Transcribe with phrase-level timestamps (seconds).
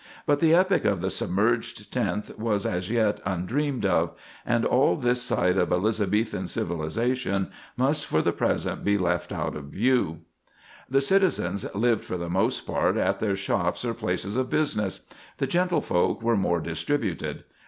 [0.25, 4.15] But the epic of the submerged tenth was as yet undreamed of;
[4.47, 9.65] and all this side of Elizabethan civilization must for the present be left out of
[9.65, 10.21] view.
[10.89, 15.01] The citizens lived for the most part at their shops or places of business;
[15.37, 17.43] the gentlefolk were more distributed.